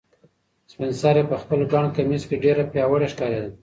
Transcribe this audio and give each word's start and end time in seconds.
سپین 0.71 0.91
سرې 1.01 1.23
په 1.29 1.35
خپل 1.41 1.59
ګڼ 1.71 1.85
کمیس 1.95 2.23
کې 2.29 2.35
ډېره 2.43 2.63
پیاوړې 2.73 3.07
ښکارېده. 3.13 3.49